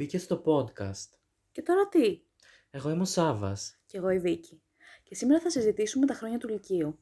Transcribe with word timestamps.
Μπήκε 0.00 0.18
στο 0.18 0.42
podcast. 0.46 1.08
Και 1.52 1.62
τώρα 1.62 1.88
τι; 1.88 2.20
Εγώ 2.70 2.90
είμαι 2.90 3.02
ο 3.02 3.04
Σάβας. 3.04 3.80
Κι 3.86 3.96
εγώ 3.96 4.10
η 4.10 4.18
Βίκη. 4.18 4.62
Και 5.02 5.14
σήμερα 5.14 5.40
θα 5.40 5.50
συζητήσουμε 5.50 6.06
τα 6.06 6.14
χρόνια 6.14 6.38
του 6.38 6.48
Λυκείου. 6.48 6.98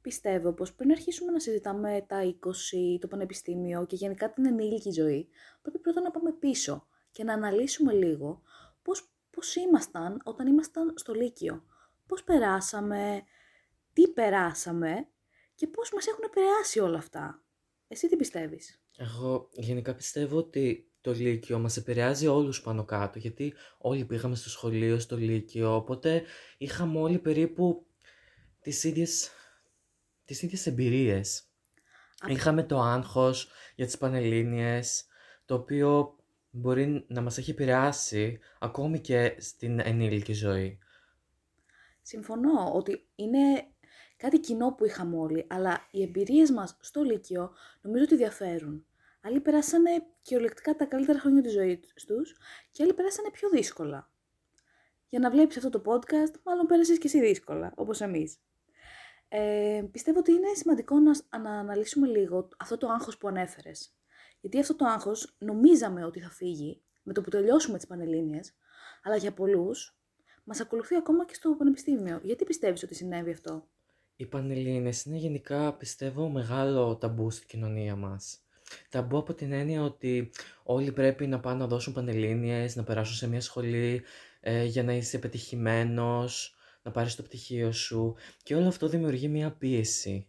Πιστεύω 0.00 0.52
πως 0.52 0.74
πριν 0.74 0.90
αρχίσουμε 0.90 1.32
να 1.32 1.40
συζητάμε 1.40 2.04
τα 2.08 2.22
20, 2.24 2.98
το 3.00 3.08
πανεπιστήμιο 3.08 3.86
και 3.86 3.96
γενικά 3.96 4.32
την 4.32 4.46
ενήλικη 4.46 4.90
ζωή, 4.90 5.28
πρέπει 5.62 5.78
πρώτα 5.78 6.00
να 6.00 6.10
πάμε 6.10 6.32
πίσω 6.32 6.86
και 7.10 7.24
να 7.24 7.32
αναλύσουμε 7.32 7.92
λίγο 7.92 8.42
πώς, 8.82 9.12
πώς 9.30 9.54
ήμασταν 9.54 10.20
όταν 10.24 10.46
ήμασταν 10.46 10.92
στο 10.96 11.14
Λύκειο. 11.14 11.64
Πώς 12.06 12.24
περάσαμε, 12.24 13.22
τι 13.92 14.08
περάσαμε 14.08 15.08
και 15.54 15.66
πώς 15.66 15.92
μας 15.92 16.06
έχουν 16.06 16.24
επηρεάσει 16.24 16.80
όλα 16.80 16.98
αυτά. 16.98 17.42
Εσύ 17.88 18.08
τι 18.08 18.16
πιστεύεις; 18.16 18.82
Εγώ 18.96 19.48
γενικά 19.52 19.94
πιστεύω 19.94 20.36
ότι 20.36 20.88
το 21.04 21.12
Λύκειο 21.12 21.58
μας 21.58 21.76
επηρεάζει 21.76 22.26
όλους 22.26 22.62
πάνω 22.62 22.84
κάτω, 22.84 23.18
γιατί 23.18 23.54
όλοι 23.78 24.04
πήγαμε 24.04 24.34
στο 24.34 24.50
σχολείο, 24.50 24.98
στο 24.98 25.16
Λύκειο, 25.16 25.76
οπότε 25.76 26.22
είχαμε 26.58 26.98
όλοι 26.98 27.18
περίπου 27.18 27.86
τις 28.60 28.84
ίδιες, 28.84 29.30
τις 30.24 30.42
ίδιες 30.42 30.66
εμπειρίες. 30.66 31.44
Α- 32.20 32.30
Είχαμε 32.30 32.62
το 32.62 32.80
άγχος 32.80 33.48
για 33.74 33.86
τις 33.86 33.98
Πανελλήνιες, 33.98 35.04
το 35.44 35.54
οποίο 35.54 36.16
μπορεί 36.50 37.04
να 37.08 37.20
μας 37.20 37.38
έχει 37.38 37.50
επηρεάσει 37.50 38.38
ακόμη 38.58 39.00
και 39.00 39.36
στην 39.38 39.80
ενήλικη 39.80 40.32
ζωή. 40.32 40.78
Συμφωνώ 42.02 42.72
ότι 42.74 43.06
είναι 43.14 43.66
κάτι 44.16 44.40
κοινό 44.40 44.72
που 44.72 44.84
είχαμε 44.84 45.16
όλοι, 45.16 45.44
αλλά 45.48 45.88
οι 45.90 46.02
εμπειρίες 46.02 46.50
μας 46.50 46.76
στο 46.80 47.02
Λύκειο 47.02 47.52
νομίζω 47.82 48.04
ότι 48.04 48.16
διαφέρουν. 48.16 48.86
Άλλοι 49.26 49.40
περάσανε 49.40 49.90
κυριολεκτικά 50.22 50.76
τα 50.76 50.84
καλύτερα 50.84 51.18
χρόνια 51.18 51.42
της 51.42 51.52
ζωής 51.52 51.78
τους 52.06 52.36
και 52.70 52.82
άλλοι 52.82 52.94
περάσανε 52.94 53.30
πιο 53.30 53.48
δύσκολα. 53.48 54.10
Για 55.08 55.18
να 55.18 55.30
βλέπεις 55.30 55.56
αυτό 55.56 55.70
το 55.70 55.82
podcast, 55.92 56.34
μάλλον 56.44 56.66
πέρασες 56.66 56.98
και 56.98 57.06
εσύ 57.06 57.20
δύσκολα, 57.20 57.72
όπως 57.76 58.00
εμείς. 58.00 58.38
Ε, 59.28 59.82
πιστεύω 59.90 60.18
ότι 60.18 60.32
είναι 60.32 60.54
σημαντικό 60.54 60.98
να, 60.98 61.38
να 61.40 61.58
αναλύσουμε 61.58 62.06
λίγο 62.06 62.48
αυτό 62.58 62.76
το 62.76 62.88
άγχος 62.88 63.18
που 63.18 63.28
ανέφερες. 63.28 63.94
Γιατί 64.40 64.60
αυτό 64.60 64.76
το 64.76 64.84
άγχος 64.84 65.36
νομίζαμε 65.38 66.04
ότι 66.04 66.20
θα 66.20 66.30
φύγει 66.30 66.82
με 67.02 67.12
το 67.12 67.20
που 67.20 67.30
τελειώσουμε 67.30 67.76
τις 67.76 67.86
Πανελλήνιες, 67.86 68.54
αλλά 69.02 69.16
για 69.16 69.32
πολλούς 69.32 69.98
μας 70.44 70.60
ακολουθεί 70.60 70.96
ακόμα 70.96 71.24
και 71.24 71.34
στο 71.34 71.54
πανεπιστήμιο. 71.54 72.20
Γιατί 72.22 72.44
πιστεύεις 72.44 72.82
ότι 72.82 72.94
συνέβη 72.94 73.30
αυτό; 73.30 73.68
Οι 74.16 74.26
Πανελλήνες 74.26 75.04
είναι 75.04 75.16
γενικά, 75.16 75.74
πιστεύω, 75.74 76.28
μεγάλο 76.28 76.96
ταμπού 76.96 77.30
στην 77.30 77.48
κοινωνία 77.48 77.96
μας. 77.96 78.43
Ταμπού 78.88 79.16
από 79.18 79.34
την 79.34 79.52
έννοια 79.52 79.82
ότι 79.82 80.30
όλοι 80.62 80.92
πρέπει 80.92 81.26
να 81.26 81.40
πάνε 81.40 81.58
να 81.58 81.66
δώσουν 81.66 81.92
Πανελλήνιες, 81.92 82.76
να 82.76 82.82
περάσουν 82.84 83.16
σε 83.16 83.28
μια 83.28 83.40
σχολή 83.40 84.02
ε, 84.40 84.64
για 84.64 84.82
να 84.82 84.92
είσαι 84.92 85.18
πετυχημένος, 85.18 86.54
να 86.82 86.90
πάρεις 86.90 87.14
το 87.14 87.22
πτυχίο 87.22 87.72
σου 87.72 88.14
και 88.42 88.54
όλο 88.54 88.68
αυτό 88.68 88.88
δημιουργεί 88.88 89.28
μια 89.28 89.50
πίεση 89.50 90.26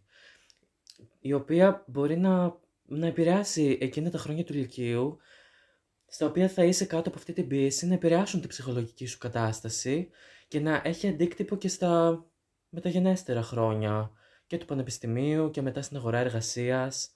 η 1.26 1.34
οποία 1.34 1.84
μπορεί 1.88 2.18
να, 2.18 2.58
να 2.86 3.08
επηρεάσει 3.08 3.78
εκείνα 3.82 4.10
τα 4.10 4.18
χρόνια 4.18 4.44
του 4.44 4.54
Λυκείου 4.54 5.18
στα 6.08 6.26
οποία 6.26 6.50
θα 6.50 6.64
είσαι 6.64 6.86
κάτω 6.86 7.10
από 7.10 7.18
αυτή 7.18 7.34
την 7.34 7.48
πίεση, 7.48 7.88
να 7.88 7.94
επηρεάσουν 7.94 8.40
την 8.40 8.50
ψυχολογική 8.50 9.06
σου 9.06 9.18
κατάσταση 9.18 10.10
και 10.48 10.60
να 10.60 10.82
έχει 10.84 11.08
αντίκτυπο 11.08 11.56
και 11.56 11.68
στα 11.68 12.24
μεταγενέστερα 12.70 13.42
χρόνια 13.42 14.12
και 14.48 14.58
του 14.58 14.66
πανεπιστημίου 14.66 15.50
και 15.50 15.62
μετά 15.62 15.82
στην 15.82 15.98
αγορά 15.98 16.18
εργασίας. 16.18 17.10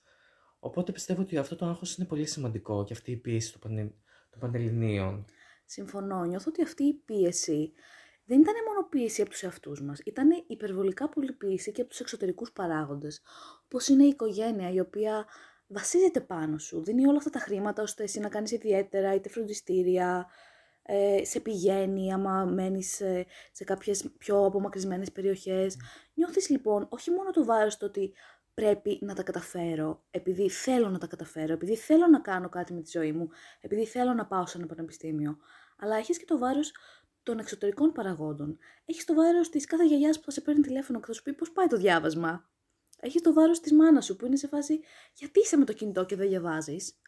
Οπότε 0.59 0.91
πιστεύω 0.91 1.21
ότι 1.21 1.37
αυτό 1.37 1.55
το 1.55 1.65
άγχος 1.65 1.95
είναι 1.95 2.07
πολύ 2.07 2.25
σημαντικό 2.25 2.83
και 2.83 2.93
αυτή 2.93 3.11
η 3.11 3.17
πίεση 3.17 3.51
των, 3.51 3.61
πανε... 3.61 3.93
των 4.29 4.39
Πανελληνίων. 4.39 5.25
Συμφωνώ. 5.65 6.23
Νιώθω 6.23 6.45
ότι 6.49 6.63
αυτή 6.63 6.83
η 6.83 6.93
πίεση 6.93 7.73
δεν 8.25 8.39
ήταν 8.39 8.53
μόνο 8.67 8.87
πίεση 8.89 9.21
από 9.21 9.29
τους 9.29 9.43
εαυτούς 9.43 9.81
μας. 9.81 9.99
Ήταν 9.99 10.29
υπερβολικά 10.47 11.09
πολύ 11.09 11.31
πίεση 11.31 11.71
και 11.71 11.81
από 11.81 11.89
τους 11.89 11.99
εξωτερικούς 11.99 12.51
παράγοντες. 12.51 13.21
Όπως 13.63 13.87
είναι 13.87 14.03
η 14.03 14.07
οικογένεια 14.07 14.71
η 14.71 14.79
οποία 14.79 15.25
βασίζεται 15.67 16.21
πάνω 16.21 16.57
σου. 16.57 16.83
Δίνει 16.83 17.07
όλα 17.07 17.17
αυτά 17.17 17.29
τα 17.29 17.39
χρήματα 17.39 17.81
ώστε 17.81 18.03
εσύ 18.03 18.19
να 18.19 18.29
κάνεις 18.29 18.51
ιδιαίτερα, 18.51 19.13
είτε 19.13 19.29
φροντιστήρια, 19.29 20.27
ε, 20.81 21.25
σε 21.25 21.39
πηγαίνει 21.39 22.13
άμα 22.13 22.45
μένεις 22.45 22.95
σε, 22.95 23.25
σε 23.51 23.63
κάποιες 23.63 24.11
πιο 24.17 24.45
απομακρυσμένες 24.45 25.11
περιοχές. 25.11 25.77
Νιώθεις 26.13 26.49
λοιπόν 26.49 26.87
όχι 26.89 27.11
μόνο 27.11 27.31
το 27.31 27.45
βάρος 27.45 27.77
το 27.77 27.85
ότι 27.85 28.13
πρέπει 28.59 28.99
να 29.01 29.13
τα 29.13 29.23
καταφέρω, 29.23 30.03
επειδή 30.11 30.49
θέλω 30.49 30.89
να 30.89 30.97
τα 30.97 31.07
καταφέρω, 31.07 31.53
επειδή 31.53 31.75
θέλω 31.75 32.07
να 32.07 32.19
κάνω 32.19 32.49
κάτι 32.49 32.73
με 32.73 32.81
τη 32.81 32.89
ζωή 32.89 33.11
μου, 33.11 33.29
επειδή 33.61 33.85
θέλω 33.85 34.13
να 34.13 34.25
πάω 34.25 34.45
σε 34.45 34.57
ένα 34.57 34.67
πανεπιστήμιο, 34.67 35.37
αλλά 35.77 35.95
έχεις 35.95 36.17
και 36.17 36.25
το 36.25 36.37
βάρος 36.37 36.71
των 37.23 37.39
εξωτερικών 37.39 37.91
παραγόντων. 37.91 38.57
Έχεις 38.85 39.05
το 39.05 39.13
βάρος 39.13 39.49
της 39.49 39.65
κάθε 39.65 39.85
γιαγιάς 39.85 40.17
που 40.17 40.23
θα 40.23 40.31
σε 40.31 40.41
παίρνει 40.41 40.61
τηλέφωνο 40.61 40.99
και 40.99 41.05
θα 41.05 41.13
σου 41.13 41.23
πει 41.23 41.33
πώς 41.33 41.51
πάει 41.51 41.67
το 41.67 41.77
διάβασμα; 41.77 42.49
Έχεις 42.99 43.21
το 43.21 43.33
βάρος 43.33 43.59
της 43.59 43.73
μάνας 43.73 44.05
σου 44.05 44.15
που 44.15 44.25
είναι 44.25 44.35
σε 44.35 44.47
φάση 44.47 44.79
γιατί 45.13 45.39
είσαι 45.39 45.57
με 45.57 45.65
το 45.65 45.73
κινητό 45.73 46.05
και 46.05 46.15
δεν 46.15 46.27
διαβάζεις; 46.27 46.99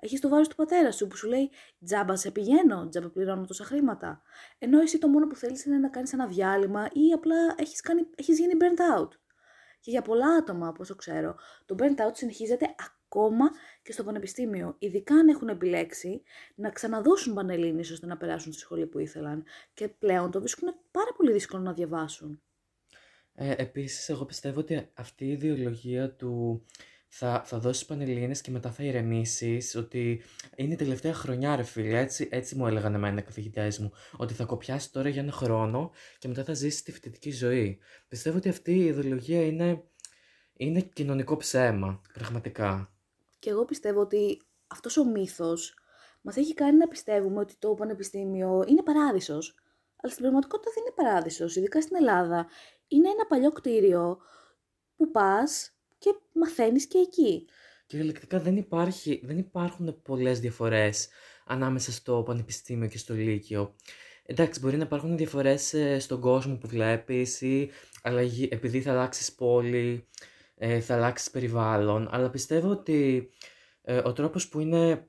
Έχεις 0.00 0.20
το 0.20 0.28
βάρος 0.28 0.48
του 0.48 0.54
πατέρα 0.54 0.92
σου 0.92 1.06
που 1.06 1.16
σου 1.16 1.28
λέει 1.28 1.50
τζάμπα 1.84 2.16
σε 2.16 2.30
πηγαίνω, 2.30 2.88
τζάμπα 2.88 3.08
πληρώνω 3.08 3.44
τόσα 3.44 3.64
χρήματα. 3.64 4.22
Ενώ 4.58 4.80
εσύ 4.80 4.98
το 4.98 5.08
μόνο 5.08 5.26
που 5.26 5.34
θέλεις 5.34 5.64
είναι 5.64 5.78
να 5.78 5.88
κάνεις 5.88 6.12
ένα 6.12 6.26
διάλειμμα 6.26 6.88
ή 6.92 7.12
απλά 7.12 7.54
έχεις 7.56 7.80
έχεις 8.14 8.38
γίνει 8.38 8.52
burnt 8.60 9.00
out. 9.00 9.08
Και 9.84 9.90
για 9.90 10.02
πολλά 10.02 10.26
άτομα, 10.26 10.68
όπω 10.68 10.86
το 10.86 10.94
ξέρω, 10.94 11.36
το 11.64 11.74
burnt 11.78 12.06
out 12.06 12.10
συνεχίζεται 12.12 12.74
ακόμα 12.78 13.50
και 13.82 13.92
στο 13.92 14.04
πανεπιστήμιο. 14.04 14.76
Ειδικά 14.78 15.14
αν 15.14 15.28
έχουν 15.28 15.48
επιλέξει 15.48 16.22
να 16.54 16.70
ξαναδώσουν 16.70 17.34
πανελλήνιες 17.34 17.90
ώστε 17.90 18.06
να 18.06 18.16
περάσουν 18.16 18.52
στη 18.52 18.60
σχολή 18.60 18.86
που 18.86 18.98
ήθελαν. 18.98 19.44
Και 19.74 19.88
πλέον 19.88 20.30
το 20.30 20.38
βρίσκουν 20.38 20.74
πάρα 20.90 21.12
πολύ 21.16 21.32
δύσκολο 21.32 21.62
να 21.62 21.72
διαβάσουν. 21.72 22.42
Ε, 23.34 23.54
επίσης, 23.56 24.08
εγώ 24.08 24.24
πιστεύω 24.24 24.60
ότι 24.60 24.90
αυτή 24.94 25.24
η 25.24 25.30
ιδεολογία 25.30 26.10
του 26.10 26.64
θα, 27.16 27.42
θα 27.44 27.58
δώσεις 27.58 27.84
πανελλήνες 27.84 28.40
και 28.40 28.50
μετά 28.50 28.70
θα 28.70 28.82
ηρεμήσεις, 28.82 29.74
ότι 29.74 30.22
είναι 30.56 30.72
η 30.72 30.76
τελευταία 30.76 31.14
χρονιά 31.14 31.56
ρε 31.56 31.62
φίλε, 31.62 31.98
έτσι, 31.98 32.28
έτσι 32.30 32.56
μου 32.56 32.66
έλεγαν 32.66 32.94
εμένα 32.94 33.18
οι 33.18 33.22
καθηγητές 33.22 33.78
μου, 33.78 33.92
ότι 34.16 34.34
θα 34.34 34.44
κοπιάσεις 34.44 34.90
τώρα 34.90 35.08
για 35.08 35.22
ένα 35.22 35.32
χρόνο 35.32 35.90
και 36.18 36.28
μετά 36.28 36.44
θα 36.44 36.54
ζήσεις 36.54 36.82
τη 36.82 36.92
φοιτητική 36.92 37.30
ζωή. 37.30 37.78
Πιστεύω 38.08 38.36
ότι 38.36 38.48
αυτή 38.48 38.72
η 38.72 38.84
ιδεολογία 38.84 39.46
είναι, 39.46 39.84
είναι 40.52 40.80
κοινωνικό 40.80 41.36
ψέμα, 41.36 42.00
πραγματικά. 42.12 42.92
Και 43.38 43.50
εγώ 43.50 43.64
πιστεύω 43.64 44.00
ότι 44.00 44.42
αυτός 44.66 44.96
ο 44.96 45.04
μύθος 45.04 45.78
μας 46.20 46.36
έχει 46.36 46.54
κάνει 46.54 46.76
να 46.76 46.88
πιστεύουμε 46.88 47.40
ότι 47.40 47.54
το 47.58 47.74
πανεπιστήμιο 47.74 48.64
είναι 48.66 48.82
παράδεισος. 48.82 49.54
Αλλά 50.02 50.12
στην 50.12 50.22
πραγματικότητα 50.22 50.70
δεν 50.74 50.82
είναι 50.82 51.08
παράδεισος, 51.10 51.56
ειδικά 51.56 51.80
στην 51.80 51.96
Ελλάδα. 51.96 52.46
Είναι 52.88 53.08
ένα 53.08 53.26
παλιό 53.26 53.52
κτίριο 53.52 54.18
που 54.96 55.10
πας 55.10 55.73
και 56.04 56.14
μαθαίνεις 56.32 56.86
και 56.86 56.98
εκεί. 56.98 57.46
Κυριολεκτικά 57.86 58.40
δεν, 58.40 58.56
υπάρχει, 58.56 59.20
δεν 59.24 59.38
υπάρχουν 59.38 60.02
πολλές 60.02 60.40
διαφορές 60.40 61.08
ανάμεσα 61.46 61.92
στο 61.92 62.22
πανεπιστήμιο 62.26 62.88
και 62.88 62.98
στο 62.98 63.14
λύκειο. 63.14 63.74
Εντάξει, 64.26 64.60
μπορεί 64.60 64.76
να 64.76 64.82
υπάρχουν 64.82 65.16
διαφορές 65.16 65.74
ε, 65.74 65.98
στον 65.98 66.20
κόσμο 66.20 66.56
που 66.56 66.68
βλέπεις 66.68 67.40
ή 67.40 67.70
αλλαγή, 68.02 68.48
επειδή 68.52 68.80
θα 68.80 68.90
αλλάξεις 68.90 69.34
πόλη, 69.34 70.08
ε, 70.54 70.80
θα 70.80 70.94
αλλάξεις 70.94 71.30
περιβάλλον, 71.30 72.08
αλλά 72.10 72.30
πιστεύω 72.30 72.68
ότι 72.70 73.30
ε, 73.82 74.00
ο 74.04 74.12
τρόπος 74.12 74.48
που 74.48 74.60
είναι 74.60 75.08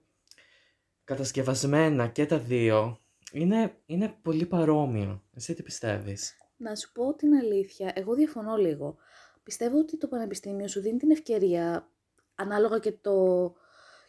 κατασκευασμένα 1.03 2.07
και 2.07 2.25
τα 2.25 2.37
δύο 2.39 2.99
είναι, 3.31 3.77
είναι 3.85 4.15
πολύ 4.21 4.45
παρόμοιο. 4.45 5.23
Εσύ 5.35 5.53
τι 5.53 5.63
πιστεύεις; 5.63 6.37
Να 6.57 6.75
σου 6.75 6.91
πω 6.91 7.15
την 7.15 7.33
αλήθεια, 7.33 7.91
εγώ 7.95 8.13
διαφωνώ 8.13 8.55
λίγο. 8.55 8.97
Πιστεύω 9.45 9.79
ότι 9.79 9.97
το 9.97 10.07
πανεπιστήμιο 10.07 10.67
σου 10.67 10.81
δίνει 10.81 10.97
την 10.97 11.11
ευκαιρία, 11.11 11.89
ανάλογα 12.35 12.79
και, 12.79 12.91
το, 12.91 13.53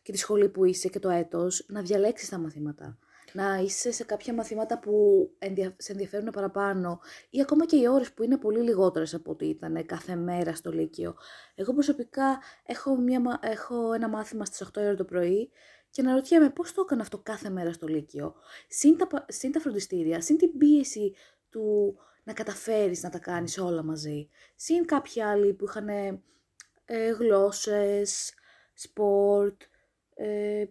και 0.02 0.12
τη 0.12 0.18
σχολή 0.18 0.48
που 0.48 0.64
είσαι 0.64 0.88
και 0.88 0.98
το 0.98 1.08
έτος, 1.08 1.64
να 1.68 1.82
διαλέξεις 1.82 2.28
τα 2.28 2.38
μαθήματα. 2.38 2.98
Να 3.32 3.56
είσαι 3.56 3.92
σε 3.92 4.04
κάποια 4.04 4.34
μαθήματα 4.34 4.78
που 4.78 4.94
ενδια... 5.38 5.74
σε 5.78 5.92
ενδιαφέρουν 5.92 6.30
παραπάνω 6.30 7.00
ή 7.30 7.40
ακόμα 7.40 7.66
και 7.66 7.76
οι 7.76 7.86
ώρες 7.86 8.12
που 8.12 8.22
είναι 8.22 8.36
πολύ 8.36 8.60
λιγότερες 8.60 9.14
από 9.14 9.30
ό,τι 9.30 9.46
ήταν 9.46 9.86
κάθε 9.86 10.14
μέρα 10.14 10.54
στο 10.54 10.70
Λύκειο. 10.70 11.14
Εγώ 11.54 11.72
προσωπικά 11.72 12.38
έχω, 12.66 12.96
μια... 12.96 13.38
έχω 13.42 13.92
ένα 13.92 14.08
μάθημα 14.08 14.44
στις 14.44 14.68
8 14.68 14.70
ώρα 14.76 14.94
το 14.94 15.04
πρωί 15.04 15.50
και 15.90 16.02
να 16.02 16.14
ρωτιέμαι 16.14 16.50
πώς 16.50 16.72
το 16.72 16.80
έκανα 16.80 17.02
αυτό 17.02 17.18
κάθε 17.18 17.50
μέρα 17.50 17.72
στο 17.72 17.86
Λύκειο. 17.86 18.34
Συν 18.68 18.96
τα, 18.96 19.24
συν 19.28 19.52
τα 19.52 19.60
φροντιστήρια, 19.60 20.20
συν 20.20 20.36
την 20.36 20.58
πίεση 20.58 21.14
του 21.48 21.96
να 22.26 22.32
καταφέρεις 22.32 23.02
να 23.02 23.10
τα 23.10 23.18
κάνεις 23.18 23.58
όλα 23.58 23.82
μαζί. 23.82 24.28
Συν 24.56 24.86
κάποιοι 24.86 25.22
άλλοι 25.22 25.52
που 25.52 25.64
είχαν 25.64 25.88
ε, 25.88 27.10
γλώσσες, 27.18 28.34
sport 28.74 29.62
ε, 30.14 30.64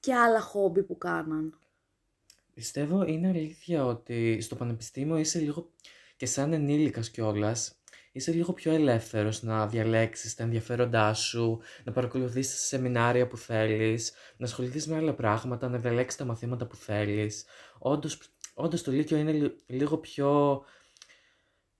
και 0.00 0.14
άλλα 0.14 0.40
χόμπι 0.40 0.82
που 0.82 0.98
κάναν. 0.98 1.58
Πιστεύω 2.54 3.04
είναι 3.04 3.28
αλήθεια 3.28 3.84
ότι 3.84 4.40
στο 4.40 4.56
πανεπιστήμιο 4.56 5.16
είσαι 5.16 5.38
λίγο 5.38 5.70
και 6.16 6.26
σαν 6.26 6.52
ενήλικας 6.52 7.10
κιόλας. 7.10 7.80
είσαι 8.12 8.32
λίγο 8.32 8.52
πιο 8.52 8.72
ελεύθερος 8.72 9.42
να 9.42 9.66
διαλέξεις 9.66 10.34
τα 10.34 10.42
ενδιαφέροντά 10.42 11.14
σου, 11.14 11.60
να 11.84 11.92
παρακολουθήσεις 11.92 12.54
τα 12.54 12.66
σεμινάρια 12.66 13.26
που 13.26 13.36
θέλεις, 13.36 14.12
να 14.36 14.46
ασχοληθείς 14.46 14.86
με 14.86 14.96
άλλα 14.96 15.14
πράγματα, 15.14 15.68
να 15.68 15.78
διαλέξεις 15.78 16.18
τα 16.18 16.24
μαθήματα 16.24 16.66
που 16.66 16.76
θέλεις. 16.76 17.44
Όντως, 17.78 18.18
όντως 18.58 18.82
το 18.82 18.90
Λύκειο 18.90 19.16
είναι 19.16 19.32
λι- 19.32 19.58
λίγο 19.66 19.98
πιο... 19.98 20.62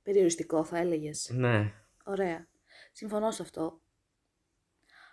Περιοριστικό 0.02 0.64
θα 0.64 0.78
έλεγες. 0.78 1.30
Ναι, 1.32 1.72
Ωραία. 2.04 2.48
Συμφωνώ 2.92 3.30
σε 3.30 3.42
αυτό. 3.42 3.80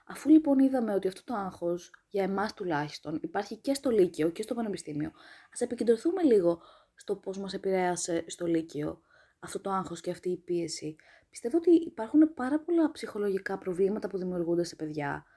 Αφού 0.06 0.30
λοιπόν 0.30 0.60
είδαμε 0.60 0.94
ότι 0.94 1.08
αυτό 1.08 1.24
το 1.24 1.34
άγχος, 1.34 1.92
για 2.10 2.24
εμάς 2.24 2.54
τουλάχιστον, 2.54 3.20
υπάρχει 3.22 3.56
και 3.56 3.74
στο 3.74 3.90
Λύκειο 3.90 4.30
και 4.30 4.42
στο 4.42 4.54
Πανεπιστήμιο, 4.54 5.12
ας 5.54 5.62
επικεντρωθούμε 5.62 6.24
λίγο 6.24 6.62
στο 6.96 7.16
πώς 7.16 7.38
μας 7.38 7.54
επηρέασε 7.54 8.24
στο 8.28 8.46
Λύκειο 8.46 9.02
αυτό 9.40 9.60
το 9.60 9.70
άγχος 9.70 10.02
και 10.02 10.12
αυτή 10.12 10.30
η 10.30 10.38
πίεση. 10.38 10.96
Πιστεύω 11.30 11.58
ότι 11.58 11.70
υπάρχουν 11.72 12.34
πάρα 12.34 12.60
πολλά 12.60 12.92
ψυχολογικά 12.92 13.58
προβλήματα 13.58 14.08
που 14.08 14.18
δημιουργούνται 14.18 14.64
σε 14.64 14.76
παιδιά, 14.76 15.26
ε, 15.26 15.33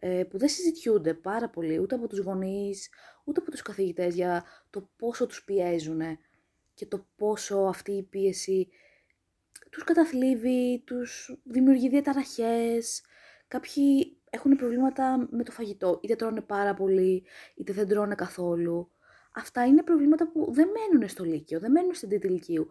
που 0.00 0.38
δεν 0.38 0.48
συζητιούνται 0.48 1.14
πάρα 1.14 1.48
πολύ 1.48 1.78
ούτε 1.78 1.94
από 1.94 2.06
τους 2.06 2.18
γονείς, 2.18 2.88
ούτε 3.24 3.40
από 3.40 3.50
τους 3.50 3.62
καθηγητές 3.62 4.14
για 4.14 4.44
το 4.70 4.88
πόσο 4.96 5.26
τους 5.26 5.44
πιέζουν 5.44 6.00
και 6.74 6.86
το 6.86 7.06
πόσο 7.16 7.56
αυτή 7.56 7.92
η 7.92 8.02
πίεση 8.02 8.68
τους 9.70 9.84
καταθλίβει, 9.84 10.82
τους 10.86 11.38
δημιουργεί 11.44 11.88
διαταραχές. 11.88 13.02
Κάποιοι 13.48 14.16
έχουν 14.30 14.56
προβλήματα 14.56 15.28
με 15.30 15.42
το 15.44 15.52
φαγητό, 15.52 15.98
είτε 16.02 16.16
τρώνε 16.16 16.40
πάρα 16.40 16.74
πολύ, 16.74 17.24
είτε 17.54 17.72
δεν 17.72 17.88
τρώνε 17.88 18.14
καθόλου. 18.14 18.90
Αυτά 19.32 19.66
είναι 19.66 19.82
προβλήματα 19.82 20.30
που 20.30 20.52
δεν 20.52 20.68
μένουν 20.68 21.08
στο 21.08 21.24
Λύκειο, 21.24 21.60
δεν 21.60 21.70
μένουν 21.70 21.94
στην 21.94 22.08
τρίτη 22.08 22.28
Λυκείου. 22.28 22.68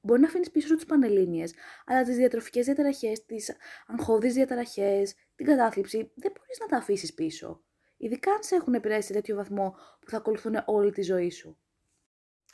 Μπορεί 0.00 0.20
να 0.20 0.26
αφήνεις 0.26 0.50
πίσω 0.50 0.66
σου 0.66 0.74
τις 0.74 0.84
πανελλήνιες, 0.84 1.54
αλλά 1.86 2.02
τις 2.02 2.16
διατροφικές 2.16 2.64
διαταραχές, 2.64 3.24
τις 3.24 3.56
αγχώδεις 3.86 4.34
διαταραχές, 4.34 5.14
την 5.34 5.46
κατάθλιψη, 5.46 5.96
δεν 5.96 6.32
μπορείς 6.36 6.58
να 6.60 6.66
τα 6.66 6.76
αφήσεις 6.76 7.14
πίσω. 7.14 7.62
Ειδικά 7.96 8.32
αν 8.32 8.42
σε 8.42 8.54
έχουν 8.54 8.74
επηρεάσει 8.74 9.06
σε 9.06 9.12
τέτοιο 9.12 9.36
βαθμό 9.36 9.74
που 10.00 10.10
θα 10.10 10.16
ακολουθούν 10.16 10.62
όλη 10.66 10.90
τη 10.90 11.02
ζωή 11.02 11.30
σου. 11.30 11.58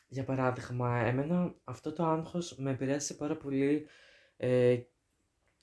Για 0.08 0.24
παράδειγμα, 0.24 0.98
εμένα 0.98 1.54
αυτό 1.64 1.92
το 1.92 2.04
άγχος 2.04 2.56
με 2.58 2.70
επηρέασε 2.70 3.14
πάρα 3.14 3.36
πολύ, 3.36 3.86
ε, 4.36 4.78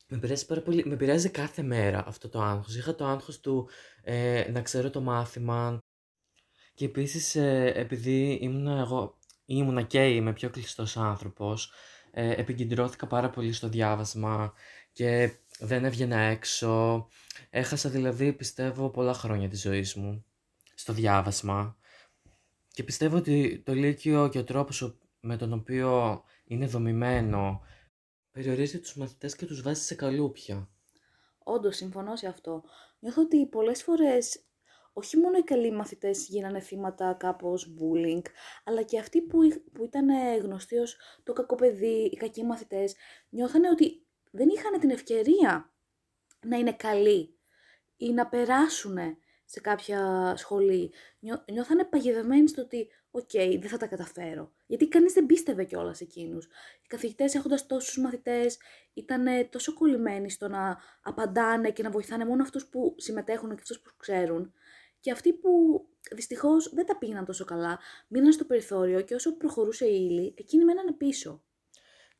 με 0.08 0.18
επηρέασε 0.18 0.46
πάρα 0.46 0.62
πολύ, 0.62 0.86
με 0.86 0.94
επηρεάζει 0.94 1.30
κάθε 1.30 1.62
μέρα 1.62 2.04
αυτό 2.08 2.30
το 2.30 2.42
άγχος. 2.42 2.78
Είχα 2.78 2.96
το 2.96 3.06
άγχος 3.06 3.40
του 3.40 3.70
ε, 4.04 4.50
να 4.52 4.62
ξέρω 4.62 4.90
το 4.90 5.02
μάθημα 5.02 5.80
και 6.74 6.86
επίσης 6.86 7.36
ε, 7.36 7.72
επειδή 7.76 8.38
ήμουνα 8.42 8.80
εγώ, 8.80 9.18
ήμουνα 9.56 9.82
και 9.82 10.10
είμαι 10.10 10.34
πιο 10.34 10.50
κλειστός 10.50 10.98
άνθρωπος, 10.98 11.72
ε, 12.12 12.32
επικεντρώθηκα 12.32 13.08
πάρα 13.08 13.30
πολύ 13.30 13.54
στο 13.54 13.68
διάβασμα 13.70 14.54
και 14.92 15.32
δεν 15.60 15.86
έβγαινα 15.86 16.18
έξω. 16.18 17.08
Έχασα 17.50 17.90
δηλαδή, 17.90 18.34
πιστεύω, 18.34 18.90
πολλά 18.90 19.14
χρόνια 19.14 19.50
της 19.50 19.62
ζωής 19.62 19.96
μου 19.96 20.26
στο 20.76 20.94
διάβασμα. 20.94 21.78
Και 22.74 22.84
πιστεύω 22.84 23.18
ότι 23.18 23.62
το 23.66 23.74
Λύκειο 23.74 24.30
και 24.30 24.40
ο 24.40 24.44
τρόπος 24.44 24.82
ο- 24.82 24.98
με 25.20 25.38
τον 25.38 25.54
οποίο 25.54 26.24
είναι 26.44 26.66
δομημένο 26.66 27.62
περιορίζει 28.32 28.80
τους 28.80 28.96
μαθητές 28.96 29.36
και 29.36 29.46
τους 29.46 29.62
βάζει 29.62 29.82
σε 29.82 29.96
καλούπια. 29.96 30.70
Όντως, 31.44 31.76
συμφωνώ 31.76 32.16
σε 32.16 32.28
αυτό. 32.28 32.64
Νιώθω 33.00 33.22
ότι 33.22 33.46
πολλές 33.48 33.84
φορές 33.84 34.44
όχι 34.94 35.18
μόνο 35.18 35.38
οι 35.38 35.44
καλοί 35.44 35.72
μαθητές 35.72 36.28
γίνανε 36.28 36.60
θύματα 36.60 37.14
κάπως 37.20 37.74
bullying, 37.80 38.22
αλλά 38.64 38.82
και 38.82 39.00
αυτοί 39.00 39.22
που, 39.22 39.44
εί- 39.44 39.64
που 39.74 39.84
ήταν 39.84 40.10
ε, 40.10 40.36
γνωστοί 40.36 40.78
ως 40.78 40.98
το 41.24 41.34
κακό 41.34 41.56
παιδί, 41.56 42.10
οι 42.12 42.16
κακοί 42.16 42.44
μαθητές, 42.44 42.96
νιώθανε 43.30 43.70
ότι 43.70 44.06
δεν 44.32 44.50
είχαν 44.50 44.80
την 44.80 44.90
ευκαιρία 44.90 45.74
να 46.46 46.58
είναι 46.58 46.74
καλοί 46.74 47.36
ή 47.98 48.12
να 48.14 48.28
περάσουν 48.28 48.98
σε 49.46 49.60
κάποια 49.60 50.34
σχολή. 50.38 50.92
Νιώ, 51.20 51.44
νιώθανε 51.52 51.84
παγιδευμένοι 51.84 52.48
στο 52.48 52.62
ότι 52.62 52.90
«OK, 53.12 53.30
δεν 53.34 53.68
θα 53.68 53.78
τα 53.78 53.88
καταφέρω». 53.88 54.52
Γιατί 54.66 54.88
κανείς 54.88 55.14
δεν 55.14 55.26
πίστευε 55.26 55.64
κιόλας 55.64 56.02
εκείνους. 56.02 56.46
Οι 56.84 56.88
καθηγητές 56.88 57.36
έχοντας 57.36 57.66
τόσους 57.66 57.98
μαθητές 57.98 58.58
ήταν 58.94 59.26
τόσο 59.50 59.74
κολλημένοι 59.74 60.30
στο 60.30 60.48
να 60.48 60.78
απαντάνε 61.02 61.72
και 61.72 61.84
να 61.84 61.90
βοηθάνε 61.90 62.26
μόνο 62.26 62.44
αυτούς 62.44 62.66
που 62.68 62.96
συμμετέχουν 62.98 63.50
και 63.50 63.62
αυτούς 63.62 63.80
που 63.80 63.92
ξέρουν. 63.98 64.54
Και 65.02 65.12
αυτοί 65.12 65.34
που 65.34 65.50
δυστυχώς 66.12 66.74
δεν 66.74 66.86
τα 66.86 66.98
πήγαιναν 66.98 67.26
τόσο 67.26 67.46
καλά, 67.46 67.80
μείναν 68.08 68.32
στο 68.34 68.46
περιθώριο 68.46 69.02
και 69.02 69.16
όσο 69.16 69.38
προχωρούσε 69.38 69.86
η 69.86 70.08
ύλη, 70.10 70.34
εκείνοι 70.38 70.66
μένανε 70.66 70.94
πίσω. 70.94 71.44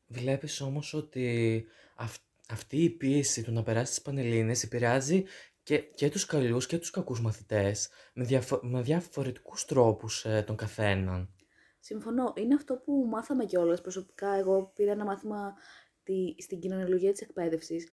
Βλέπεις 0.06 0.60
όμως 0.60 0.94
ότι 0.94 1.66
αυ- 1.96 2.22
αυτή 2.48 2.82
η 2.82 2.90
πίεση 2.90 3.42
του 3.42 3.52
να 3.52 3.62
περάσει 3.62 3.92
τις 3.92 4.02
Πανελλήνιες 4.02 4.62
επηρεάζει 4.62 5.24
και, 5.62 5.78
και 5.78 6.10
τους 6.10 6.26
καλούς 6.26 6.66
και 6.66 6.78
τους 6.78 6.90
κακούς 6.90 7.20
μαθητές 7.20 7.88
με, 8.14 8.24
διαφο- 8.24 8.60
με 8.62 8.82
διαφορετικούς 8.82 9.64
τρόπους 9.64 10.24
ε, 10.24 10.42
τον 10.46 10.56
καθέναν. 10.56 11.34
Συμφωνώ. 11.80 12.32
Είναι 12.36 12.54
αυτό 12.54 12.76
που 12.76 13.06
μάθαμε 13.08 13.44
κιόλας. 13.44 13.80
Προσωπικά, 13.80 14.32
εγώ 14.34 14.72
πήρα 14.74 14.92
ένα 14.92 15.04
μάθημα 15.04 15.54
τη, 16.02 16.34
στην 16.38 16.60
κοινωνιολογία 16.60 17.12
της 17.12 17.20
εκπαίδευσης 17.20 17.88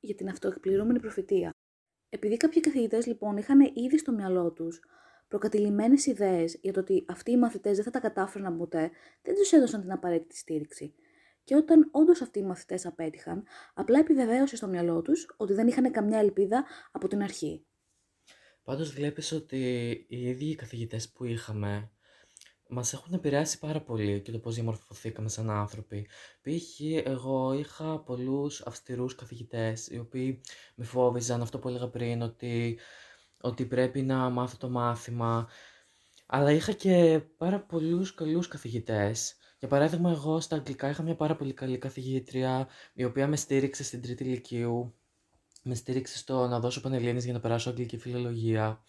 για 0.00 0.14
την 0.14 0.28
αυτοεκπληρούμενη 0.28 1.00
προφητεία. 1.00 1.50
Επειδή 2.14 2.36
κάποιοι 2.36 2.60
καθηγητές 2.60 3.06
λοιπόν 3.06 3.36
είχαν 3.36 3.60
ήδη 3.60 3.98
στο 3.98 4.12
μυαλό 4.12 4.52
τους 4.52 4.80
προκατηλημένες 5.28 6.06
ιδέες 6.06 6.58
για 6.60 6.72
το 6.72 6.80
ότι 6.80 7.04
αυτοί 7.08 7.30
οι 7.30 7.36
μαθητές 7.36 7.74
δεν 7.74 7.84
θα 7.84 7.90
τα 7.90 8.00
κατάφεραν 8.00 8.56
ποτέ, 8.56 8.90
δεν 9.22 9.34
τους 9.34 9.52
έδωσαν 9.52 9.80
την 9.80 9.92
απαραίτητη 9.92 10.36
στήριξη. 10.36 10.94
Και 11.44 11.56
όταν 11.56 11.88
όντως 11.90 12.20
αυτοί 12.20 12.38
οι 12.38 12.42
μαθητές 12.42 12.86
απέτυχαν, 12.86 13.44
απλά 13.74 13.98
επιβεβαίωσε 13.98 14.56
στο 14.56 14.66
μυαλό 14.66 15.02
τους 15.02 15.34
ότι 15.36 15.52
δεν 15.52 15.66
είχαν 15.66 15.90
καμιά 15.90 16.18
ελπίδα 16.18 16.64
από 16.92 17.08
την 17.08 17.22
αρχή. 17.22 17.64
Πάντως 18.64 18.92
βλέπεις 18.92 19.32
ότι 19.32 19.56
οι 20.08 20.28
ίδιοι 20.28 20.50
οι 20.50 20.54
καθηγητές 20.54 21.12
που 21.12 21.24
είχαμε 21.24 21.90
μας 22.68 22.92
έχουν 22.92 23.14
επηρεάσει 23.14 23.58
πάρα 23.58 23.80
πολύ 23.80 24.20
και 24.20 24.30
το 24.30 24.38
πώς 24.38 24.54
διαμορφωθήκαμε 24.54 25.28
σαν 25.28 25.50
άνθρωποι. 25.50 26.08
Π.χ. 26.42 26.80
εγώ 27.04 27.52
είχα 27.52 27.98
πολλούς 27.98 28.60
αυστηρούς 28.60 29.14
καθηγητές 29.14 29.86
οι 29.86 29.98
οποίοι 29.98 30.40
με 30.74 30.84
φόβιζαν 30.84 31.42
αυτό 31.42 31.58
που 31.58 31.68
έλεγα 31.68 31.88
πριν 31.88 32.22
ότι, 32.22 32.78
ότι 33.40 33.64
πρέπει 33.66 34.02
να 34.02 34.30
μάθω 34.30 34.56
το 34.56 34.68
μάθημα. 34.68 35.48
Αλλά 36.26 36.52
είχα 36.52 36.72
και 36.72 37.20
πάρα 37.36 37.60
πολλούς 37.60 38.14
καλούς 38.14 38.48
καθηγητές. 38.48 39.36
Για 39.58 39.68
παράδειγμα, 39.68 40.10
εγώ 40.10 40.40
στα 40.40 40.56
αγγλικά 40.56 40.88
είχα 40.88 41.02
μια 41.02 41.16
πάρα 41.16 41.36
πολύ 41.36 41.52
καλή 41.52 41.78
καθηγήτρια 41.78 42.68
η 42.92 43.04
οποία 43.04 43.26
με 43.28 43.36
στήριξε 43.36 43.84
στην 43.84 44.02
τρίτη 44.02 44.24
ηλικίου. 44.24 44.94
Με 45.62 45.74
στήριξε 45.74 46.18
στο 46.18 46.46
να 46.46 46.60
δώσω 46.60 46.80
πανελλήνιες 46.80 47.24
για 47.24 47.32
να 47.32 47.40
περάσω 47.40 47.70
αγγλική 47.70 47.98
φιλολογία. 47.98 48.82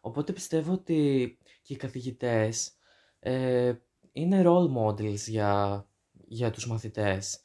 Οπότε 0.00 0.32
πιστεύω 0.32 0.72
ότι 0.72 1.38
και 1.62 1.72
οι 1.72 1.76
καθηγητές 1.76 2.72
ε, 3.20 3.72
είναι 4.12 4.42
role 4.46 4.76
models 4.76 5.14
για, 5.26 5.86
για 6.12 6.50
τους 6.50 6.66
μαθητές. 6.66 7.40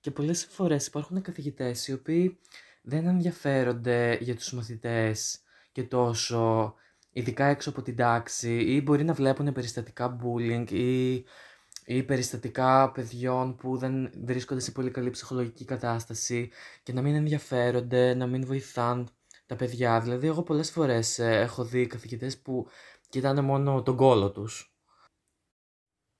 Και 0.00 0.10
πολλές 0.10 0.44
φορές 0.44 0.86
υπάρχουν 0.86 1.22
καθηγητές 1.22 1.88
οι 1.88 1.92
οποίοι 1.92 2.38
δεν 2.82 3.06
ενδιαφέρονται 3.06 4.18
για 4.20 4.34
τους 4.34 4.52
μαθητές 4.52 5.40
και 5.72 5.82
τόσο, 5.82 6.74
ειδικά 7.12 7.46
έξω 7.46 7.70
από 7.70 7.82
την 7.82 7.96
τάξη, 7.96 8.54
ή 8.56 8.82
μπορεί 8.84 9.04
να 9.04 9.12
βλέπουν 9.12 9.52
περιστατικά 9.52 10.18
bullying 10.22 10.70
ή, 10.70 11.14
ή 11.84 12.02
περιστατικά 12.02 12.92
παιδιών 12.92 13.56
που 13.56 13.76
δεν 13.76 14.10
βρίσκονται 14.24 14.60
σε 14.60 14.70
πολύ 14.70 14.90
καλή 14.90 15.10
ψυχολογική 15.10 15.64
κατάσταση 15.64 16.50
και 16.82 16.92
να 16.92 17.02
μην 17.02 17.14
ενδιαφέρονται, 17.14 18.14
να 18.14 18.26
μην 18.26 18.46
βοηθάν 18.46 19.08
τα 19.46 19.56
παιδιά. 19.56 20.00
Δηλαδή, 20.00 20.26
εγώ 20.26 20.42
πολλές 20.42 20.70
φορές 20.70 21.18
ε, 21.18 21.40
έχω 21.40 21.64
δει 21.64 21.86
καθηγητές 21.86 22.38
που 22.38 22.66
κοιτάνε 23.08 23.40
μόνο 23.40 23.82
τον 23.82 23.96
κόλο 23.96 24.30
τους. 24.30 24.77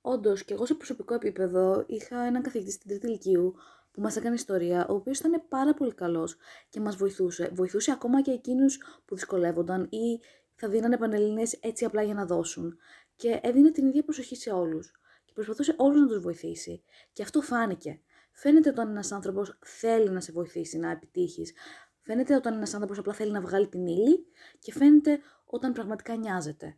Όντως, 0.01 0.43
και 0.43 0.53
εγώ 0.53 0.65
σε 0.65 0.73
προσωπικό 0.73 1.13
επίπεδο 1.13 1.83
είχα 1.87 2.21
έναν 2.21 2.41
καθηγητή 2.41 2.71
στην 2.71 2.89
τρίτη 2.89 3.07
ηλικίου 3.07 3.55
που 3.91 4.01
μας 4.01 4.15
έκανε 4.15 4.35
ιστορία, 4.35 4.87
ο 4.87 4.93
οποίος 4.93 5.19
ήταν 5.19 5.43
πάρα 5.49 5.73
πολύ 5.73 5.93
καλός 5.93 6.37
και 6.69 6.79
μας 6.79 6.95
βοηθούσε. 6.95 7.49
Βοηθούσε 7.53 7.91
ακόμα 7.91 8.21
και 8.21 8.31
εκείνους 8.31 8.77
που 9.05 9.15
δυσκολεύονταν 9.15 9.83
ή 9.83 10.19
θα 10.55 10.67
δίνανε 10.67 10.97
πανελληνίες 10.97 11.53
έτσι 11.53 11.85
απλά 11.85 12.01
για 12.01 12.13
να 12.13 12.25
δώσουν. 12.25 12.77
Και 13.15 13.39
έδινε 13.43 13.71
την 13.71 13.87
ίδια 13.87 14.03
προσοχή 14.03 14.35
σε 14.35 14.51
όλους. 14.51 14.91
Και 15.25 15.31
προσπαθούσε 15.33 15.73
όλους 15.77 16.01
να 16.01 16.07
τους 16.07 16.19
βοηθήσει. 16.19 16.83
Και 17.13 17.23
αυτό 17.23 17.41
φάνηκε. 17.41 18.01
Φαίνεται 18.31 18.69
όταν 18.69 18.89
ένας 18.89 19.11
άνθρωπος 19.11 19.57
θέλει 19.65 20.09
να 20.09 20.21
σε 20.21 20.31
βοηθήσει 20.31 20.77
να 20.77 20.91
επιτύχεις. 20.91 21.53
Φαίνεται 22.01 22.35
όταν 22.35 22.53
ένας 22.53 22.73
άνθρωπος 22.73 22.97
απλά 22.97 23.13
θέλει 23.13 23.31
να 23.31 23.41
βγάλει 23.41 23.67
την 23.67 23.87
ύλη 23.87 24.25
και 24.59 24.71
φαίνεται 24.71 25.19
όταν 25.45 25.73
πραγματικά 25.73 26.15
νοιάζεται. 26.15 26.77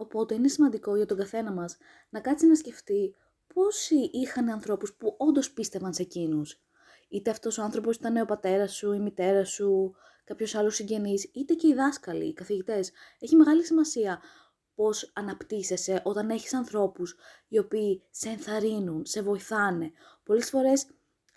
Οπότε 0.00 0.34
είναι 0.34 0.48
σημαντικό 0.48 0.96
για 0.96 1.06
τον 1.06 1.16
καθένα 1.16 1.52
μας 1.52 1.76
να 2.10 2.20
κάτσει 2.20 2.46
να 2.46 2.54
σκεφτεί 2.54 3.14
πόσοι 3.54 3.94
είχαν 4.12 4.48
ανθρώπους 4.48 4.94
που 4.94 5.14
όντως 5.18 5.50
πίστευαν 5.50 5.94
σε 5.94 6.02
εκείνους. 6.02 6.60
Είτε 7.08 7.30
αυτός 7.30 7.58
ο 7.58 7.62
άνθρωπος 7.62 7.96
ήταν 7.96 8.16
ο 8.16 8.24
πατέρας 8.24 8.74
σου, 8.74 8.92
η 8.92 8.98
μητέρα 8.98 9.44
σου, 9.44 9.94
κάποιος 10.24 10.54
άλλος 10.54 10.74
συγγενής, 10.74 11.30
είτε 11.32 11.54
και 11.54 11.68
οι 11.68 11.74
δάσκαλοι, 11.74 12.24
οι 12.24 12.32
καθηγητές. 12.32 12.90
Έχει 13.18 13.36
μεγάλη 13.36 13.64
σημασία 13.64 14.20
πώς 14.74 15.10
αναπτύσσεσαι 15.14 16.00
όταν 16.04 16.30
έχεις 16.30 16.54
ανθρώπους 16.54 17.16
οι 17.48 17.58
οποίοι 17.58 18.02
σε 18.10 18.28
ενθαρρύνουν, 18.28 19.06
σε 19.06 19.22
βοηθάνε. 19.22 19.92
Πολλές 20.22 20.50
φορές 20.50 20.86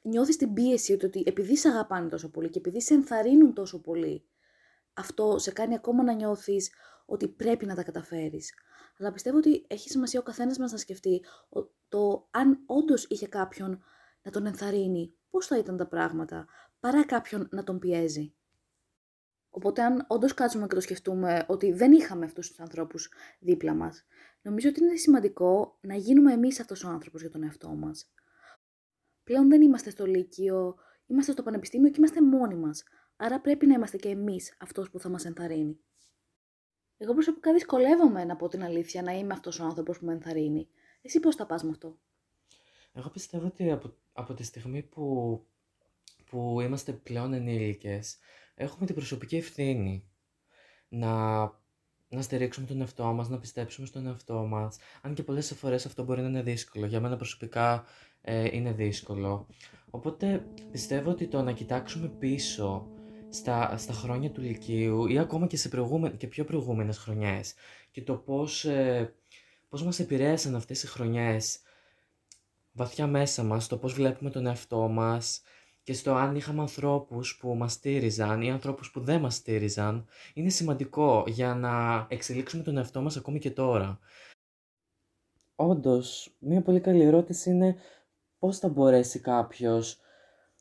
νιώθεις 0.03 0.37
την 0.37 0.53
πίεση 0.53 0.93
ότι, 0.93 1.05
ότι 1.05 1.23
επειδή 1.25 1.57
σε 1.57 1.69
αγαπάνε 1.69 2.09
τόσο 2.09 2.29
πολύ 2.29 2.49
και 2.49 2.59
επειδή 2.59 2.81
σε 2.81 2.93
ενθαρρύνουν 2.93 3.53
τόσο 3.53 3.81
πολύ, 3.81 4.25
αυτό 4.93 5.37
σε 5.37 5.51
κάνει 5.51 5.75
ακόμα 5.75 6.03
να 6.03 6.13
νιώθεις 6.13 6.71
ότι 7.05 7.27
πρέπει 7.27 7.65
να 7.65 7.75
τα 7.75 7.83
καταφέρεις. 7.83 8.53
Αλλά 8.97 9.11
πιστεύω 9.11 9.37
ότι 9.37 9.65
έχει 9.67 9.89
σημασία 9.89 10.19
ο 10.19 10.23
καθένας 10.23 10.57
μας 10.57 10.71
να 10.71 10.77
σκεφτεί 10.77 11.25
το 11.87 12.27
αν 12.31 12.63
όντως 12.65 13.05
είχε 13.09 13.27
κάποιον 13.27 13.83
να 14.21 14.31
τον 14.31 14.45
ενθαρρύνει, 14.45 15.15
πώς 15.29 15.47
θα 15.47 15.57
ήταν 15.57 15.77
τα 15.77 15.87
πράγματα, 15.87 16.47
παρά 16.79 17.05
κάποιον 17.05 17.47
να 17.51 17.63
τον 17.63 17.79
πιέζει. 17.79 18.35
Οπότε, 19.49 19.81
αν 19.81 20.05
όντως 20.07 20.33
κάτσουμε 20.33 20.67
και 20.67 20.75
το 20.75 20.81
σκεφτούμε 20.81 21.45
ότι 21.47 21.71
δεν 21.71 21.91
είχαμε 21.91 22.25
αυτούς 22.25 22.47
τους 22.47 22.59
ανθρώπους 22.59 23.11
δίπλα 23.39 23.73
μας, 23.73 24.05
νομίζω 24.41 24.69
ότι 24.69 24.83
είναι 24.83 24.95
σημαντικό 24.95 25.77
να 25.81 25.95
γίνουμε 25.95 26.33
εμείς 26.33 26.59
αυτός 26.59 26.83
ο 26.83 26.89
άνθρωπος 26.89 27.21
για 27.21 27.29
τον 27.29 27.43
εαυτό 27.43 27.69
μας. 27.69 28.11
Πλέον 29.23 29.49
δεν 29.49 29.61
είμαστε 29.61 29.89
στο 29.89 30.05
Λύκειο, 30.05 30.75
είμαστε 31.05 31.31
στο 31.31 31.43
Πανεπιστήμιο 31.43 31.89
και 31.89 31.95
είμαστε 31.97 32.21
μόνοι 32.21 32.55
μας. 32.55 32.83
Άρα 33.15 33.41
πρέπει 33.41 33.65
να 33.65 33.73
είμαστε 33.73 33.97
και 33.97 34.09
εμείς 34.09 34.55
αυτός 34.59 34.89
που 34.89 34.99
θα 34.99 35.09
μας 35.09 35.25
ενθαρρύνει. 35.25 35.79
Εγώ 36.97 37.13
προσωπικά 37.13 37.53
δυσκολεύομαι 37.53 38.23
να 38.23 38.35
πω 38.35 38.47
την 38.47 38.63
αλήθεια 38.63 39.01
να 39.01 39.11
είμαι 39.11 39.33
αυτός 39.33 39.59
ο 39.59 39.63
άνθρωπος 39.63 39.99
που 39.99 40.05
με 40.05 40.13
ενθαρρύνει. 40.13 40.67
Εσύ 41.01 41.19
πώς 41.19 41.35
θα 41.35 41.45
πας 41.45 41.63
με 41.63 41.69
αυτό; 41.69 41.97
Εγώ 42.93 43.09
πιστεύω 43.09 43.45
ότι 43.45 43.71
από, 43.71 43.93
από 44.13 44.33
τη 44.33 44.43
στιγμή 44.43 44.81
που, 44.81 45.39
που 46.25 46.61
είμαστε 46.61 46.91
πλέον 46.91 47.33
ενήλικες, 47.33 48.17
έχουμε 48.55 48.85
την 48.85 48.95
προσωπική 48.95 49.35
ευθύνη 49.35 50.07
να, 50.89 51.41
να 52.09 52.21
στηρίξουμε 52.21 52.67
τον 52.67 52.79
εαυτό 52.79 53.13
μας, 53.13 53.29
να 53.29 53.39
πιστέψουμε 53.39 53.87
στον 53.87 54.07
εαυτό 54.07 54.45
μας. 54.45 54.77
Αν 55.01 55.13
και 55.13 55.23
πολλές 55.23 55.53
φορές 55.55 55.85
αυτό 55.85 56.03
μπορεί 56.03 56.21
να 56.21 56.27
είναι 56.27 56.41
δύσκολο. 56.41 56.85
Για 56.85 56.99
μένα 56.99 57.15
προσωπικά 57.15 57.85
ε, 58.21 58.49
είναι 58.51 58.71
δύσκολο. 58.71 59.47
Οπότε 59.89 60.45
πιστεύω 60.71 61.09
ότι 61.09 61.27
το 61.27 61.41
να 61.41 61.51
κοιτάξουμε 61.51 62.07
πίσω 62.07 62.87
στα, 63.33 63.77
στα 63.77 63.93
χρόνια 63.93 64.31
του 64.31 64.41
Λυκείου 64.41 65.07
ή 65.07 65.19
ακόμα 65.19 65.47
και, 65.47 65.57
σε 65.57 65.69
και 66.17 66.27
πιο 66.27 66.43
προηγούμενες 66.43 66.97
χρονιές 66.97 67.53
και 67.91 68.01
το 68.01 68.15
πώς, 68.15 68.65
ε, 68.65 69.13
πώς 69.69 69.83
μας 69.83 69.99
επηρέασαν 69.99 70.55
αυτές 70.55 70.83
οι 70.83 70.87
χρονιές 70.87 71.59
βαθιά 72.71 73.07
μέσα 73.07 73.43
μας, 73.43 73.67
το 73.67 73.77
πώς 73.77 73.93
βλέπουμε 73.93 74.29
τον 74.29 74.45
εαυτό 74.45 74.87
μας, 74.87 75.41
και 75.83 75.93
στο 75.93 76.13
αν 76.13 76.35
είχαμε 76.35 76.61
ανθρώπους 76.61 77.37
που 77.37 77.55
μας 77.55 77.73
στήριζαν 77.73 78.41
ή 78.41 78.51
ανθρώπους 78.51 78.91
που 78.91 78.99
δεν 78.99 79.21
μας 79.21 79.35
στήριζαν 79.35 80.05
είναι 80.33 80.49
σημαντικό 80.49 81.23
για 81.27 81.55
να 81.55 82.05
εξελίξουμε 82.09 82.63
τον 82.63 82.77
εαυτό 82.77 83.01
μας 83.01 83.17
ακόμη 83.17 83.39
και 83.39 83.51
τώρα. 83.51 83.99
Όντως, 85.55 86.35
μια 86.39 86.61
πολύ 86.61 86.79
καλή 86.79 87.03
ερώτηση 87.03 87.49
είναι 87.49 87.75
πώς 88.39 88.57
θα 88.57 88.69
μπορέσει 88.69 89.19
κάποιος 89.19 89.99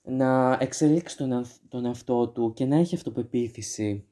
να 0.02 0.56
εξελίξει 0.60 1.16
τον, 1.16 1.46
τον 1.68 1.84
εαυτό 1.84 2.28
του 2.28 2.52
και 2.52 2.64
να 2.64 2.76
έχει 2.76 2.94
αυτοπεποίθηση 2.94 4.04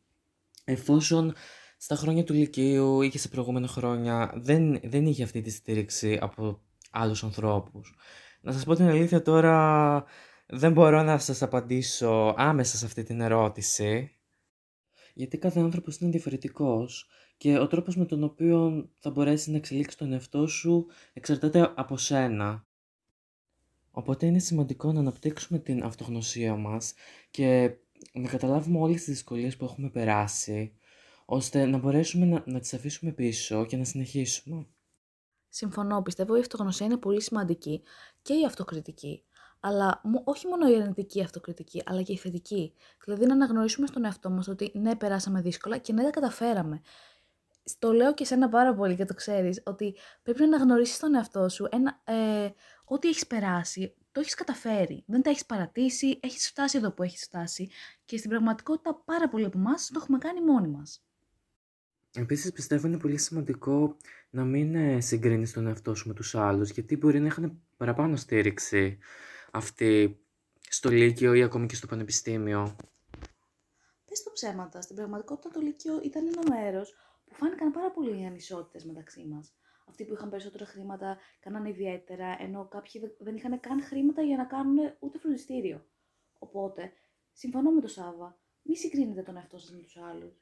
εφόσον 0.65 1.35
στα 1.79 1.95
χρόνια 1.95 2.25
του 2.25 2.35
Λυκείου 2.35 3.03
ή 3.03 3.09
και 3.09 3.19
σε 3.19 3.29
προηγούμενα 3.29 3.67
χρόνια 3.67 4.33
δεν, 4.37 4.81
δεν 4.83 5.07
είχε 5.07 5.23
αυτή 5.23 5.41
τη 5.41 5.51
στήριξη 5.51 6.19
από 6.21 6.61
άλλους 6.91 7.25
ανθρώπους. 7.25 7.95
Να 8.41 8.53
σας 8.53 8.65
πω 8.65 8.75
την 8.75 8.85
αλήθεια 8.85 9.23
τώρα, 9.23 10.05
δεν 10.47 10.73
μπορώ 10.73 11.03
να 11.03 11.19
σας 11.19 11.43
απαντήσω 11.43 12.35
άμεσα 12.37 12.77
σε 12.77 12.87
αυτή 12.87 13.03
την 13.03 13.21
ερώτηση, 13.21 14.11
γιατί 15.15 15.39
κάθε 15.39 15.61
άνθρωπος 15.61 15.99
είναι 15.99 16.11
διαφορετικός 16.11 17.09
και 17.37 17.59
ο 17.59 17.67
τρόπος 17.67 17.97
με 17.97 18.05
τον 18.05 18.25
οποίο 18.25 18.89
θα 18.99 19.11
μπορέσει 19.11 19.51
να 19.51 19.57
εξελίξει 19.57 19.97
τον 19.97 20.13
εαυτό 20.13 20.47
σου 20.47 20.87
εξαρτάται 21.13 21.73
από 21.77 21.97
σένα. 21.97 22.67
Οπότε 23.91 24.27
είναι 24.27 24.39
σημαντικό 24.39 24.93
να 24.93 25.01
αναπτύξουμε 25.01 25.59
την 25.59 25.83
αυτογνωσία 25.83 26.57
μας 26.57 26.95
και 27.31 27.75
να 28.13 28.29
καταλάβουμε 28.29 28.79
όλες 28.79 28.97
τις 28.97 29.15
δυσκολίες 29.15 29.57
που 29.57 29.65
έχουμε 29.65 29.89
περάσει, 29.89 30.73
ώστε 31.25 31.67
να 31.67 31.79
μπορέσουμε 31.79 32.27
να, 32.27 32.43
να 32.47 32.61
τις 32.61 32.75
αφήσουμε 32.75 33.13
πίσω 33.13 33.67
και 33.67 33.77
να 33.77 33.85
συνεχίσουμε. 33.85 34.67
Συμφωνώ, 35.49 36.03
πιστεύω 36.03 36.37
η 36.37 36.41
αυτογνωσία 36.41 36.87
είναι 36.87 36.97
πολύ 36.97 37.23
σημαντική 37.23 37.83
και 38.23 38.35
η 38.35 38.45
αυτοκριτική 38.47 39.25
αλλά 39.61 40.01
όχι 40.25 40.47
μόνο 40.47 40.69
η 40.69 40.75
αρνητική 40.81 41.23
αυτοκριτική, 41.23 41.83
αλλά 41.87 42.03
και 42.03 42.13
η 42.13 42.17
θετική. 42.17 42.75
Δηλαδή 43.05 43.27
να 43.27 43.35
αναγνωρίσουμε 43.35 43.87
στον 43.87 44.05
εαυτό 44.05 44.31
μας 44.31 44.49
ότι 44.49 44.73
ναι, 44.75 44.97
περάσαμε 44.97 45.41
δύσκολα 45.41 45.79
και 45.79 45.93
ναι, 45.93 46.03
τα 46.03 46.11
καταφέραμε. 46.11 46.81
Το 47.79 47.93
λέω 47.93 48.15
και 48.15 48.25
σένα 48.25 48.49
πάρα 48.49 48.75
πολύ 48.75 48.97
και 48.97 49.05
το 49.05 49.15
ξέρεις, 49.15 49.63
ότι 49.65 49.97
πρέπει 50.23 50.41
να 50.41 50.47
αναγνωρίσεις 50.47 50.99
τον 50.99 51.15
εαυτό 51.15 51.49
σου 51.49 51.69
ένα, 51.71 52.01
ε, 52.05 52.49
ό,τι 52.93 53.09
έχεις 53.09 53.27
περάσει, 53.27 53.95
το 54.13 54.21
έχεις 54.21 54.35
καταφέρει, 54.35 55.05
δεν 55.07 55.23
τα 55.23 55.31
έχεις 55.31 55.47
παρατήσει, 55.47 56.19
έχεις 56.23 56.49
φτάσει 56.49 56.79
εδώ 56.79 56.93
που 56.93 57.03
έχεις 57.03 57.25
φτάσει 57.25 57.71
και 58.05 58.17
στην 58.17 58.31
πραγματικότητα 58.31 58.95
πάρα 58.95 59.29
πολλοί 59.29 59.45
από 59.45 59.59
εμάς 59.59 59.91
το 59.93 60.01
έχουμε 60.03 60.19
κάνει 60.19 60.41
μόνοι 60.41 60.69
μας. 60.69 61.05
Επίσης, 62.15 62.53
πιστεύω 62.53 62.87
είναι 62.87 62.99
πολύ 62.99 63.19
σημαντικό 63.19 63.97
να 64.31 64.45
μην 64.45 64.75
ε, 64.75 65.01
συγκρίνεις 65.01 65.53
τον 65.53 65.67
εαυτό 65.67 65.95
σου 65.95 66.09
με 66.09 66.15
τους 66.15 66.35
άλλους, 66.35 66.71
γιατί 66.71 66.97
μπορεί 66.97 67.21
να 67.21 67.27
έχουν 67.27 67.63
παραπάνω 67.77 68.17
στήριξη 68.17 68.99
αυτή 69.51 70.21
στο 70.69 70.91
Λύκειο 70.91 71.35
ή 71.35 71.43
ακόμη 71.43 71.67
και 71.67 71.75
στο 71.75 71.87
Πανεπιστήμιο. 71.87 72.77
Πες 74.05 74.23
το 74.23 74.31
ψέματα, 74.33 74.81
στην 74.81 74.97
πραγματικότητα 74.97 75.51
το 75.51 75.61
Λύκειο 75.61 76.01
ήταν 76.05 76.27
ένα 76.27 76.61
μέρος 76.61 76.95
που 77.25 77.35
φάνηκαν 77.35 77.71
πάρα 77.73 77.91
πολλοί 77.91 78.21
οι 78.21 78.27
ανισότητες 78.27 78.85
μεταξύ 78.85 79.25
μας. 79.25 79.53
Αυτοί 79.91 80.05
που 80.05 80.13
είχαν 80.13 80.31
περισσότερα 80.31 80.67
χρήματα 80.67 81.19
κάνανε 81.41 81.69
ιδιαίτερα, 81.69 82.37
ενώ 82.41 82.69
κάποιοι 82.69 83.17
δεν 83.19 83.37
είχαν 83.37 83.61
καν 83.61 83.83
χρήματα 83.83 84.23
για 84.23 84.37
να 84.37 84.45
κάνουν 84.45 84.79
ούτε 84.99 85.19
φροντιστήριο. 85.19 85.87
Οπότε, 86.39 86.93
συμφωνώ 87.33 87.71
με 87.71 87.81
τον 87.81 87.89
Σάβα, 87.89 88.39
μη 88.63 88.77
συγκρίνετε 88.77 89.23
τον 89.23 89.37
εαυτό 89.37 89.59
σας 89.59 89.73
με 89.73 89.83
τους 89.83 89.97
άλλους. 89.97 90.35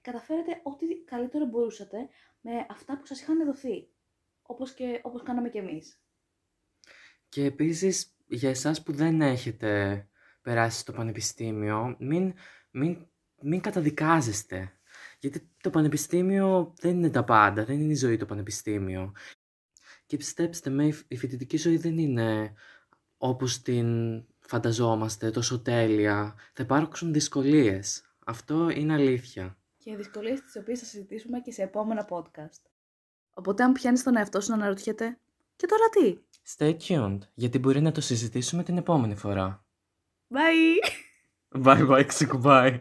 Καταφέρετε 0.00 0.60
ό,τι 0.62 0.86
καλύτερο 1.04 1.44
μπορούσατε 1.44 2.08
με 2.40 2.66
αυτά 2.68 2.98
που 2.98 3.06
σας 3.06 3.20
είχαν 3.20 3.44
δοθεί. 3.44 3.88
Όπως 4.42 4.74
και 4.74 5.00
όπως 5.02 5.22
κάναμε 5.22 5.48
κι 5.48 5.58
εμείς. 5.58 6.00
Και 7.28 7.44
επίσης 7.44 8.16
για 8.26 8.50
εσάς 8.50 8.82
που 8.82 8.92
δεν 8.92 9.20
έχετε 9.20 10.08
περάσει 10.42 10.78
στο 10.78 10.92
πανεπιστήμιο, 10.92 11.96
μην, 11.98 12.34
μην, 12.70 13.08
μην 13.40 13.60
καταδικάζεστε. 13.60 14.79
Γιατί 15.20 15.48
το 15.60 15.70
πανεπιστήμιο 15.70 16.74
δεν 16.80 16.90
είναι 16.90 17.10
τα 17.10 17.24
πάντα, 17.24 17.64
δεν 17.64 17.80
είναι 17.80 17.92
η 17.92 17.96
ζωή 17.96 18.16
το 18.16 18.26
πανεπιστήμιο. 18.26 19.12
Και 20.06 20.16
πιστέψτε 20.16 20.70
με, 20.70 20.98
η 21.08 21.16
φοιτητική 21.16 21.56
ζωή 21.56 21.76
δεν 21.76 21.98
είναι 21.98 22.52
όπως 23.16 23.62
την 23.62 23.88
φανταζόμαστε, 24.40 25.30
τόσο 25.30 25.60
τέλεια. 25.60 26.34
Θα 26.52 26.62
υπάρξουν 26.62 27.12
δυσκολίες. 27.12 28.14
Αυτό 28.26 28.70
είναι 28.70 28.92
αλήθεια. 28.92 29.58
Και 29.76 29.96
δυσκολίες 29.96 30.40
τις 30.40 30.56
οποίες 30.56 30.78
θα 30.78 30.84
συζητήσουμε 30.84 31.40
και 31.40 31.52
σε 31.52 31.62
επόμενα 31.62 32.08
podcast. 32.10 32.62
Οπότε 33.30 33.62
αν 33.62 33.72
πιάνεις 33.72 34.02
τον 34.02 34.16
εαυτό 34.16 34.40
σου 34.40 34.50
να 34.50 34.56
αναρωτιέται, 34.56 35.18
και 35.56 35.66
τώρα 35.66 35.88
τι; 35.88 36.18
Stay 36.56 36.76
tuned, 36.76 37.18
γιατί 37.34 37.58
μπορεί 37.58 37.80
να 37.80 37.92
το 37.92 38.00
συζητήσουμε 38.00 38.62
την 38.62 38.76
επόμενη 38.76 39.16
φορά. 39.16 39.64
Bye! 40.28 40.88
Bye 41.64 41.88
bye, 41.88 42.06
ξεκουμπάει. 42.06 42.78